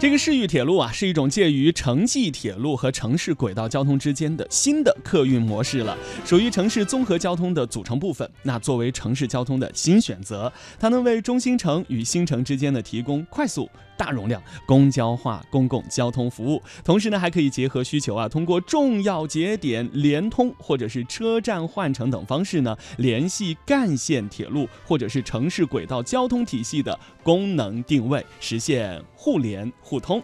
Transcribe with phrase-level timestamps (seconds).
[0.00, 8.30] 这个市域铁路啊，是一种介于城际铁路和城市轨道交通之间的新的客运模式了，属于城市综合交通的组成部分。
[8.44, 13.68] 那作为城市交通的新选择，它能为中心城与新城之间的提供快速。
[13.98, 30.22] 大容量公交化公共交通服务，同时呢，还可以结合需求啊，通过重要节点联通或者是车站换乘等方式呢，联系干线铁路或者是城市轨道交通体系的功能定位，实现互联互通。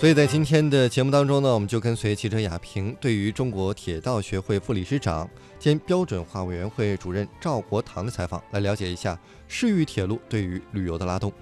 [0.00, 5.26] 所以在今天的节目当中呢，我们就跟随记者亚平，对于中国铁道学会副理事长
[5.58, 11.32] 兼标准化委员会主任赵国堂的采访，来了解一下市域铁路对于旅游的拉动。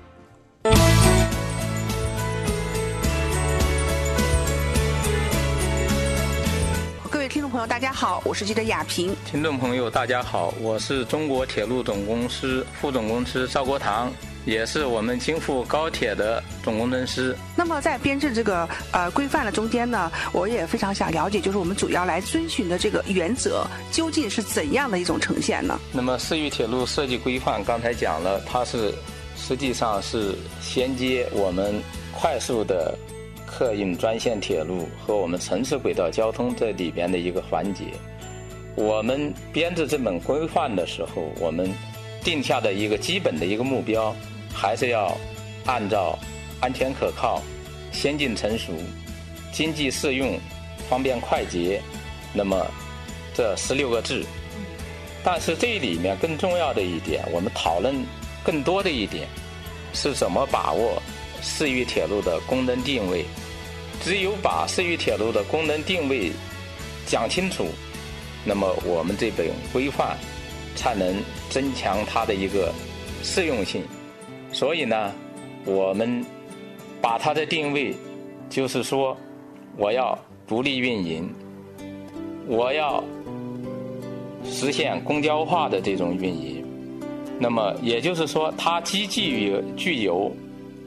[7.11, 9.13] 各位听众朋友，大家好，我是记者亚平。
[9.25, 14.13] 听众朋友，大家好，我是中国铁路总公司副总公司赵国堂，
[14.45, 17.37] 也是我们京沪高铁的总工程师。
[17.57, 25.77] 那么在编制这个呃规范的中间呢，我也非常想了解，就是我们主要来遵循的这个原则究竟是怎样的一种呈现呢？
[25.93, 28.95] 那么市域铁路设计规范刚才讲了，它是。
[29.37, 32.97] 实际上是衔接我们快速的
[33.47, 37.87] 客运专线铁路和我们城市轨道交通这里边的一个环节。
[38.75, 41.71] 我们编制这本规范的时候，我们
[42.23, 44.15] 定下的一个基本的一个目标，
[44.53, 45.15] 还是要
[45.67, 46.19] 按照
[46.61, 47.43] 安全可靠、
[47.93, 48.73] 先进成熟、
[49.53, 50.39] 经济适用、
[50.89, 51.83] 方便快捷，
[52.33, 52.67] 那么
[53.35, 54.25] 这十六个字。
[55.23, 57.95] 但是这里面更重要的一点，我们讨论。
[58.45, 59.29] 更多的一点
[59.93, 61.01] 是怎么把握
[61.41, 63.25] 市域铁路的功能定位？
[64.05, 66.33] 只有把市域铁路的功能定位
[67.07, 67.67] 讲清楚，
[68.45, 70.17] 那么我们这本规范
[70.75, 71.15] 才能
[71.49, 72.73] 增强它的一个
[73.23, 73.85] 适用性。
[74.51, 75.13] 所以呢，
[75.65, 76.25] 我们
[77.01, 77.95] 把它的定位
[78.51, 79.17] 就是说，
[79.77, 80.19] 我要
[80.49, 81.33] 独立运营，
[82.49, 83.03] 我要
[84.45, 86.62] 实现公交化的这种运营。
[87.43, 90.31] 那么也就是说，它既具有具有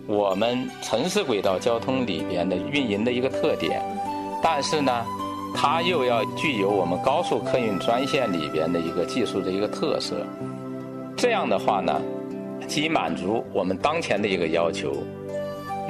[0.07, 3.81] 我们城市轨道交通里边的运营的一个特点，
[4.41, 5.05] 但是呢，
[5.53, 10.25] 它又要具有我们高速客运专线里边的一个技术的一个特色。
[11.17, 12.01] 这样的话呢，
[12.69, 14.93] 既满足我们当前的一个要求，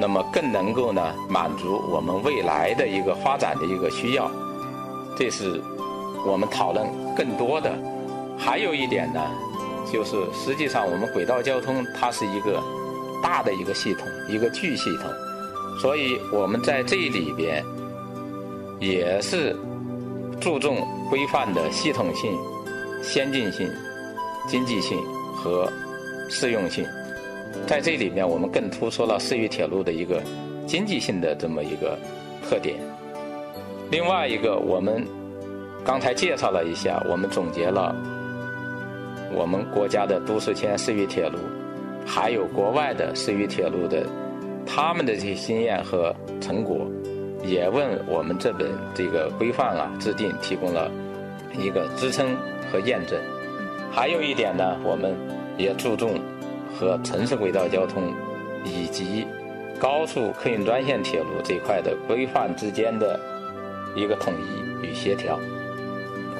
[0.00, 4.28] 那么更能够呢满足我们未来的一个发展的一个需要。
[5.16, 5.62] 这是
[6.26, 6.84] 我们讨论
[7.14, 7.72] 更多的。
[8.36, 9.22] 还有一点呢。
[9.92, 12.62] 就是实际上，我们轨道交通它是一个
[13.22, 15.10] 大的一个系统，一个巨系统，
[15.80, 17.64] 所以我们在这里边
[18.80, 19.54] 也是
[20.40, 22.36] 注重规范的系统性、
[23.02, 23.70] 先进性、
[24.48, 24.98] 经济性
[25.36, 25.70] 和
[26.28, 26.84] 适用性。
[27.66, 30.20] 在这里面，我们更突出了市域铁路的一个
[30.66, 31.96] 经济性的这么一个
[32.42, 32.76] 特点。
[33.90, 35.06] 另外一个，我们
[35.84, 37.94] 刚才介绍了一下，我们总结了。
[39.36, 41.38] 我们国家的都市圈市域铁路，
[42.06, 44.02] 还有国外的市域铁路的，
[44.64, 46.90] 他们的这些经验和成果，
[47.44, 50.90] 也为我们这本这个规范啊制定提供了
[51.52, 52.34] 一个支撑
[52.72, 53.20] 和验证。
[53.92, 55.14] 还有一点呢，我们
[55.58, 56.18] 也注重
[56.74, 58.14] 和城市轨道交通
[58.64, 59.26] 以及
[59.78, 63.20] 高速客运专线铁路这块的规范之间的
[63.94, 65.38] 一个统一与协调。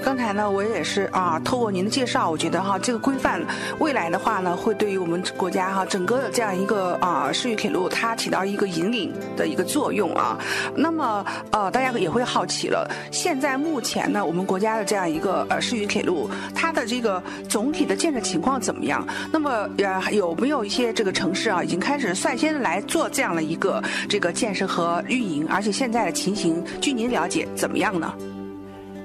[0.06, 3.44] 刚才呢，我也是啊，透过您的介绍，我觉得哈，这个规范
[3.80, 10.38] 未来的话呢，会对于我们国家哈整个的这样一个啊市域铁路，它起到一个引领的一个作用啊。
[10.76, 19.04] 那么呃，大家也会好奇了，现在目前呢，我们国家的这样一个呃市域铁路，它的这个总体的建设情况怎么样？
[19.32, 25.44] 那么呃，有没有一些这个城市啊，已经开始率先来做这样的一个这个建设和运营？
[25.48, 28.14] 而且现在的情形，据您了解怎么样呢？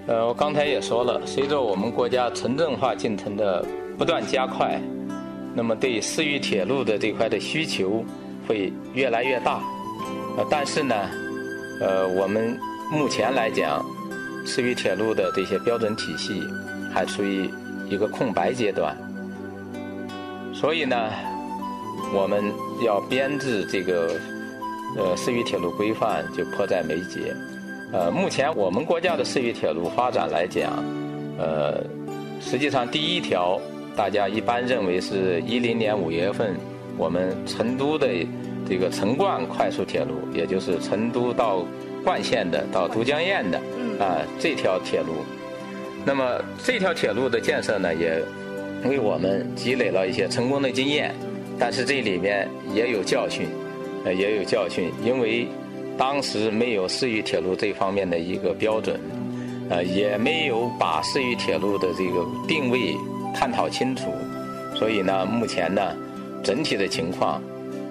[0.08, 3.64] 呃，我刚才也说了，随着我们国家城镇化进程的
[3.98, 4.82] 不断加快，
[5.54, 8.04] 那么对市域铁路的这块的需求
[8.48, 9.62] 会越来越大。
[10.38, 10.96] 呃，但是呢，
[11.82, 12.58] 呃，我们
[12.92, 13.86] 目前来讲，
[14.46, 16.42] 市域铁路的这些标准体系
[16.92, 17.50] 还处于
[17.88, 18.98] 一个空白阶段，
[20.52, 20.98] 所以呢，
[22.12, 22.44] 我们
[22.84, 24.20] 要编制这个
[24.98, 27.36] 呃市域铁路规范就迫在眉睫。
[27.94, 30.82] 呃，目前我们国家的市域铁路发展来讲，
[31.38, 31.84] 呃，
[32.40, 33.60] 实际上第一条，
[33.98, 36.56] 大家一般认为是一零年五月份，
[36.98, 38.08] 我们成都的
[38.66, 41.66] 这个成灌快速铁路，也就是成都到
[42.02, 43.58] 灌县的到都江堰的
[44.00, 45.08] 啊这条铁路。
[46.06, 48.24] 那么这条铁路的建设呢，也
[48.86, 51.14] 为我们积累了一些成功的经验，
[51.60, 53.48] 但是这里面也有教训。
[54.04, 55.48] 呃也有教训，因为
[55.98, 59.00] 当时没有市域铁路这方面的一个标准，
[59.70, 62.96] 呃，也没有把市域铁路的这个定位
[63.34, 64.12] 探讨清楚，
[64.76, 65.96] 所以呢，目前呢，
[66.44, 67.42] 整体的情况，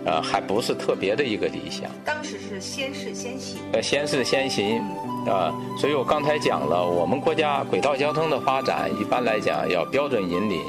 [0.05, 1.91] 呃，还不是特别的一个理想。
[2.05, 4.81] 当时是先试先行，呃，先试先行。
[5.27, 10.63] 啊，所以我刚才讲了，我们国家轨道交通的发展，一般来讲要标准引领，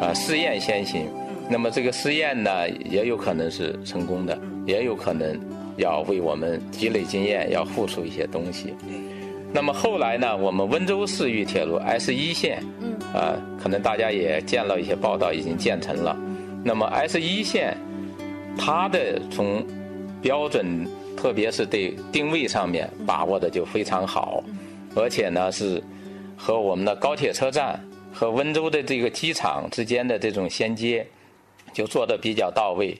[0.00, 1.08] 啊，试验先行。
[1.50, 5.36] 那么这个试验呢，也有可能是成功的，也有可能
[5.78, 8.74] 要为我们积累经验，要付出一些东西。
[9.52, 12.62] 那么后来呢，我们温州市域铁路 S 一线，
[13.14, 16.14] 啊，可能大家也见了一些报道，已经建成了。
[16.62, 17.74] 那么 S 一线，
[18.58, 19.66] 它的从
[20.20, 20.86] 标准。
[21.18, 24.40] 特别是对定位上面把握的就非常好，
[24.94, 25.82] 而且呢是
[26.36, 27.76] 和我们的高铁车站
[28.12, 31.04] 和温州的这个机场之间的这种衔接
[31.72, 32.96] 就做的比较到位，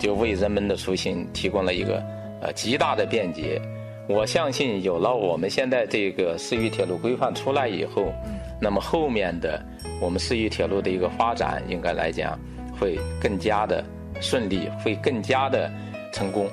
[0.00, 2.02] 就为人们的出行提供了一个
[2.40, 3.60] 呃极大的便捷。
[4.08, 8.12] 我相信有了我们现在这个市域铁路规范出来以后，
[8.60, 9.64] 那么后面的
[10.00, 12.36] 我们市域铁路的一个发展应该来讲
[12.78, 13.84] 会更加的
[14.20, 15.70] 顺利，会更加的
[16.12, 16.48] 成功。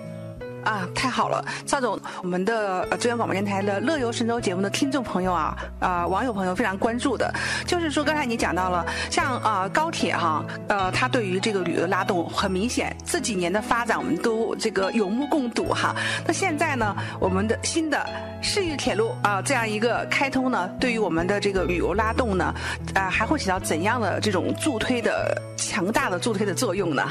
[0.67, 7.33] 啊，太好了，赵总，我们的中央广播电台的《乐游神州》节目的听众朋友啊，啊，网友朋友非常关注的，
[7.65, 15.95] 就是说刚才你讲到了，像啊高铁哈，呃，它对于这个旅游拉动很明显，这几年的发展我们都这个有目共睹哈。
[16.25, 18.05] 那现在呢，我们的新的
[18.41, 22.53] 市域铁路啊这样一个开通呢，对于我们的这个旅游拉动呢，
[22.93, 27.09] 啊，还会起到怎样的这种助推的强大的助推的作用呢？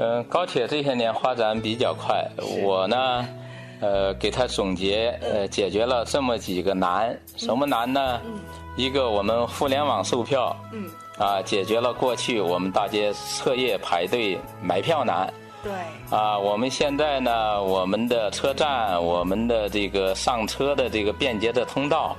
[0.00, 2.24] 嗯，高铁这些年发展比较快，
[2.62, 3.28] 我呢，
[3.80, 7.18] 呃，给他总结，呃，解决了这么几个难。
[7.36, 8.20] 什么难呢？
[8.76, 15.34] 一个我们互联网售票，嗯啊，解决了过去我们大街彻夜排队买票难。
[15.64, 15.72] 对。
[16.16, 22.16] 啊，我们现在呢，我们的车站，我们的这个上车的这个便捷的通道，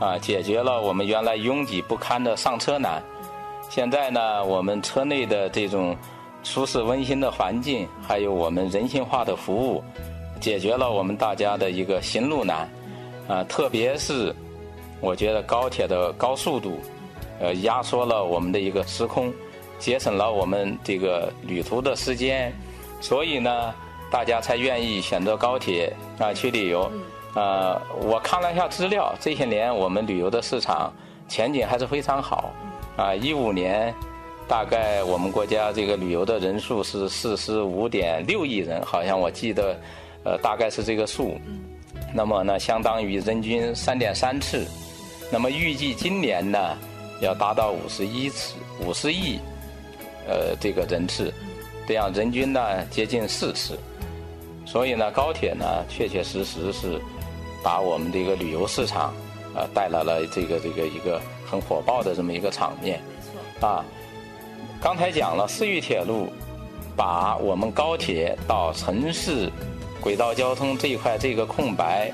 [0.00, 3.00] 啊，解决了我们原来拥挤不堪的上车难。
[3.70, 5.96] 现在呢，我们车内的这种。
[6.44, 9.82] 舒适温馨的环境，还有我们人性化的服务，
[10.40, 12.68] 解决了我们大家的一个行路难，
[13.26, 14.32] 啊，特别是
[15.00, 16.78] 我觉得高铁的高速度，
[17.40, 19.32] 呃，压缩了我们的一个时空，
[19.78, 22.52] 节省了我们这个旅途的时间，
[23.00, 23.74] 所以呢，
[24.10, 26.92] 大家才愿意选择高铁啊去旅游。
[27.34, 30.92] 呃，我看了一下资料，这些年我们旅游的市场
[31.26, 32.52] 前景还是非常好，
[32.98, 33.92] 啊，一五年。
[34.46, 39.74] 大概我们国家这个旅游的人数是四十五点六亿人，好像我记得，
[40.22, 41.38] 呃，大概是这个数。
[42.12, 44.66] 那么呢，相当于人均三点三次。
[45.32, 46.76] 那么预计今年呢，
[47.20, 48.54] 要达到五十一次，
[48.86, 49.38] 五十亿，
[50.28, 51.32] 呃，这个人次，
[51.88, 53.78] 这样人均呢接近四次。
[54.66, 57.00] 所以呢，高铁呢，确确实实是
[57.62, 59.14] 把我们这个旅游市场，
[59.54, 61.18] 啊，带来了这个这个一个
[61.50, 63.00] 很火爆的这么一个场面。
[63.60, 63.82] 啊。
[64.84, 66.28] 刚才讲了，市域铁路
[66.94, 69.50] 把我们高铁到城市
[69.98, 72.12] 轨道交通这一块这个空白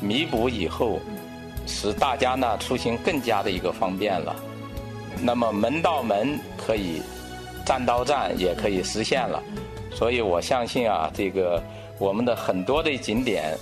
[0.00, 0.98] 弥补以后，
[1.66, 4.34] 使大家呢出行更加的一个方便了。
[5.20, 7.02] 那么门到门可以，
[7.66, 9.42] 站到站也可以实现了。
[9.92, 11.62] 所以我相信啊，这个
[11.98, 13.54] 我们的很多的景点，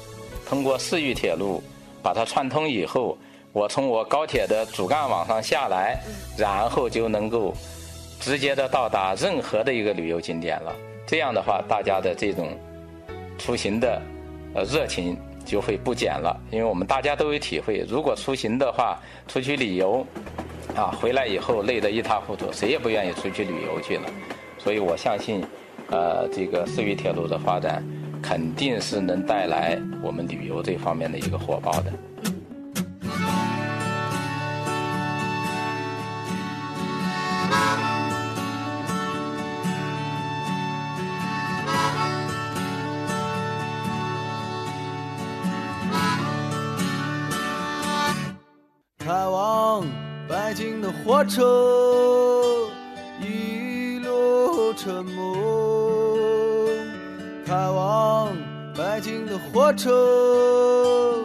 [0.48, 1.60] 通过市域铁路
[2.00, 3.18] 把它串通以后，
[3.52, 6.00] 我从我高铁的主干网上下来，
[6.36, 7.52] 然后就能够。
[8.20, 10.74] 直接的到达任何的一个旅游景点了，
[11.06, 12.48] 这样的话，大家的这种
[13.38, 14.02] 出行的
[14.54, 16.38] 呃热情就会不减了。
[16.50, 20.04] 因为我们大家都有体会，如果出行的话，出去旅游
[20.74, 24.02] 啊，回来以后累得一塌糊涂，谁也不愿意出去旅游去了。
[24.58, 25.44] 所以我相信，
[25.90, 27.82] 呃，这个市域铁路的发展
[28.20, 31.92] 肯定是能带来我们旅游这方面的一个火爆的
[48.98, 49.86] 开往
[50.28, 50.88] 北京的。
[51.04, 52.68] 火车
[53.20, 56.68] 一路沉默，
[57.46, 58.28] 开往
[58.76, 61.24] 北京的火车，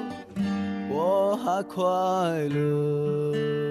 [0.89, 3.62] 我还快乐。